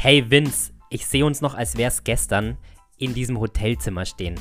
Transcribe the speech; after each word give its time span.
Hey 0.00 0.30
Vince, 0.30 0.70
ich 0.90 1.08
sehe 1.08 1.26
uns 1.26 1.40
noch, 1.40 1.56
als 1.56 1.76
wäre 1.76 1.88
es 1.88 2.04
gestern, 2.04 2.56
in 2.98 3.14
diesem 3.14 3.40
Hotelzimmer 3.40 4.06
stehen. 4.06 4.36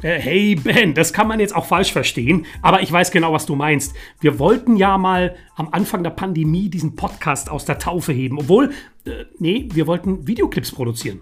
Äh, 0.00 0.18
hey 0.18 0.54
Ben, 0.54 0.94
das 0.94 1.12
kann 1.12 1.28
man 1.28 1.40
jetzt 1.40 1.54
auch 1.54 1.66
falsch 1.66 1.92
verstehen, 1.92 2.46
aber 2.62 2.80
ich 2.80 2.90
weiß 2.90 3.10
genau, 3.10 3.34
was 3.34 3.44
du 3.44 3.54
meinst. 3.54 3.94
Wir 4.20 4.38
wollten 4.38 4.76
ja 4.76 4.96
mal 4.96 5.36
am 5.56 5.68
Anfang 5.72 6.02
der 6.02 6.10
Pandemie 6.12 6.70
diesen 6.70 6.96
Podcast 6.96 7.50
aus 7.50 7.66
der 7.66 7.78
Taufe 7.78 8.14
heben, 8.14 8.38
obwohl, 8.38 8.70
äh, 9.04 9.26
nee, 9.38 9.68
wir 9.74 9.86
wollten 9.86 10.26
Videoclips 10.26 10.72
produzieren. 10.72 11.20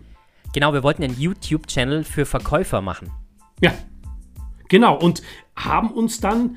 Genau, 0.53 0.73
wir 0.73 0.85
wollten 0.85 1.03
einen 1.03 1.19
YouTube-Channel 1.19 2.05
für 2.05 2.25
Verkäufer 2.25 2.81
machen. 2.81 3.11
Ja, 3.61 3.75
genau, 4.69 4.97
und 4.97 5.25
haben 5.57 5.91
uns 5.91 6.21
dann 6.21 6.55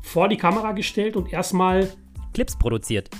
vor 0.00 0.30
die 0.30 0.38
Kamera 0.38 0.72
gestellt 0.72 1.16
und 1.16 1.30
erstmal 1.30 1.92
Clips 2.32 2.56
produziert. 2.56 3.10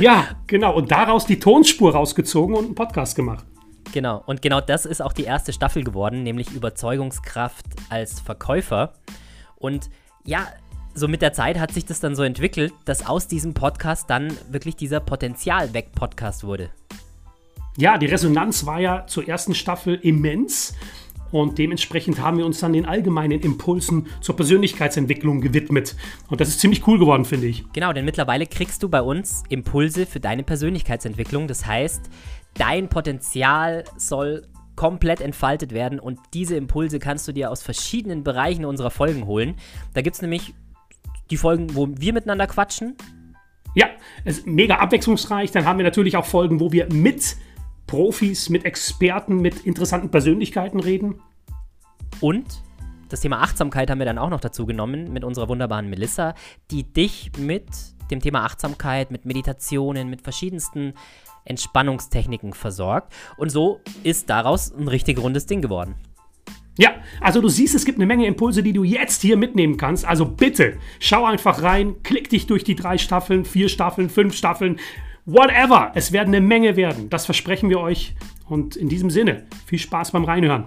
Ja, 0.00 0.26
genau, 0.46 0.74
und 0.74 0.90
daraus 0.90 1.26
die 1.26 1.38
Tonspur 1.38 1.92
rausgezogen 1.92 2.54
und 2.54 2.64
einen 2.66 2.74
Podcast 2.74 3.16
gemacht. 3.16 3.44
Genau, 3.92 4.22
und 4.26 4.42
genau 4.42 4.60
das 4.60 4.84
ist 4.84 5.00
auch 5.00 5.12
die 5.12 5.24
erste 5.24 5.52
Staffel 5.52 5.82
geworden, 5.82 6.22
nämlich 6.22 6.50
Überzeugungskraft 6.52 7.64
als 7.88 8.20
Verkäufer. 8.20 8.94
Und 9.56 9.88
ja, 10.24 10.46
so 10.94 11.08
mit 11.08 11.22
der 11.22 11.32
Zeit 11.32 11.58
hat 11.58 11.72
sich 11.72 11.86
das 11.86 12.00
dann 12.00 12.14
so 12.14 12.22
entwickelt, 12.22 12.72
dass 12.84 13.06
aus 13.06 13.28
diesem 13.28 13.54
Podcast 13.54 14.10
dann 14.10 14.32
wirklich 14.50 14.76
dieser 14.76 15.00
Potenzial-Weg-Podcast 15.00 16.44
wurde. 16.44 16.70
Ja, 17.76 17.96
die 17.96 18.06
Resonanz 18.06 18.66
war 18.66 18.80
ja 18.80 19.06
zur 19.06 19.28
ersten 19.28 19.54
Staffel 19.54 19.94
immens. 20.02 20.74
Und 21.30 21.58
dementsprechend 21.58 22.20
haben 22.20 22.38
wir 22.38 22.46
uns 22.46 22.60
dann 22.60 22.72
den 22.72 22.86
allgemeinen 22.86 23.40
Impulsen 23.40 24.06
zur 24.20 24.36
Persönlichkeitsentwicklung 24.36 25.40
gewidmet. 25.40 25.96
Und 26.28 26.40
das 26.40 26.48
ist 26.48 26.60
ziemlich 26.60 26.86
cool 26.86 26.98
geworden, 26.98 27.24
finde 27.24 27.46
ich. 27.46 27.64
Genau, 27.72 27.92
denn 27.92 28.04
mittlerweile 28.04 28.46
kriegst 28.46 28.82
du 28.82 28.88
bei 28.88 29.02
uns 29.02 29.42
Impulse 29.48 30.06
für 30.06 30.20
deine 30.20 30.42
Persönlichkeitsentwicklung. 30.42 31.46
Das 31.46 31.66
heißt, 31.66 32.08
dein 32.54 32.88
Potenzial 32.88 33.84
soll 33.96 34.46
komplett 34.78 35.20
entfaltet 35.20 35.72
werden 35.72 35.98
und 35.98 36.20
diese 36.34 36.54
Impulse 36.54 37.00
kannst 37.00 37.26
du 37.26 37.32
dir 37.32 37.50
aus 37.50 37.62
verschiedenen 37.62 38.22
Bereichen 38.22 38.64
unserer 38.64 38.92
Folgen 38.92 39.26
holen. 39.26 39.56
Da 39.92 40.02
gibt 40.02 40.14
es 40.14 40.22
nämlich 40.22 40.54
die 41.30 41.36
Folgen, 41.36 41.74
wo 41.74 41.88
wir 41.90 42.12
miteinander 42.12 42.46
quatschen. 42.46 42.96
Ja, 43.74 43.88
es 44.24 44.38
ist 44.38 44.46
mega 44.46 44.76
abwechslungsreich. 44.76 45.50
Dann 45.50 45.64
haben 45.64 45.78
wir 45.78 45.84
natürlich 45.84 46.16
auch 46.16 46.24
Folgen, 46.24 46.60
wo 46.60 46.70
wir 46.72 46.92
mit 46.92 47.36
Profis, 47.88 48.48
mit 48.48 48.64
Experten, 48.64 49.40
mit 49.40 49.66
interessanten 49.66 50.12
Persönlichkeiten 50.12 50.78
reden. 50.78 51.20
Und 52.20 52.62
das 53.08 53.20
Thema 53.20 53.40
Achtsamkeit 53.40 53.90
haben 53.90 53.98
wir 53.98 54.06
dann 54.06 54.18
auch 54.18 54.30
noch 54.30 54.40
dazu 54.40 54.66
genommen 54.66 55.12
mit 55.12 55.24
unserer 55.24 55.48
wunderbaren 55.48 55.90
Melissa, 55.90 56.34
die 56.70 56.84
dich 56.84 57.32
mit 57.38 57.66
dem 58.10 58.20
Thema 58.20 58.44
Achtsamkeit, 58.44 59.10
mit 59.10 59.24
Meditationen, 59.24 60.08
mit 60.08 60.22
verschiedensten 60.22 60.94
Entspannungstechniken 61.44 62.52
versorgt. 62.52 63.12
Und 63.36 63.50
so 63.50 63.80
ist 64.04 64.30
daraus 64.30 64.72
ein 64.72 64.88
richtig 64.88 65.18
rundes 65.18 65.46
Ding 65.46 65.62
geworden. 65.62 65.94
Ja, 66.78 66.90
also 67.20 67.40
du 67.40 67.48
siehst, 67.48 67.74
es 67.74 67.84
gibt 67.84 67.98
eine 67.98 68.06
Menge 68.06 68.26
Impulse, 68.26 68.62
die 68.62 68.72
du 68.72 68.84
jetzt 68.84 69.22
hier 69.22 69.36
mitnehmen 69.36 69.78
kannst. 69.78 70.04
Also 70.04 70.24
bitte, 70.24 70.78
schau 71.00 71.24
einfach 71.24 71.62
rein, 71.62 71.96
klick 72.04 72.28
dich 72.28 72.46
durch 72.46 72.62
die 72.62 72.76
drei 72.76 72.98
Staffeln, 72.98 73.44
vier 73.44 73.68
Staffeln, 73.68 74.08
fünf 74.08 74.36
Staffeln, 74.36 74.78
whatever. 75.28 75.92
Es 75.94 76.10
werden 76.10 76.34
eine 76.34 76.44
Menge 76.44 76.76
werden. 76.76 77.10
Das 77.10 77.26
versprechen 77.26 77.68
wir 77.68 77.78
euch. 77.80 78.14
Und 78.48 78.76
in 78.76 78.88
diesem 78.88 79.10
Sinne, 79.10 79.46
viel 79.66 79.78
Spaß 79.78 80.12
beim 80.12 80.24
Reinhören. 80.24 80.64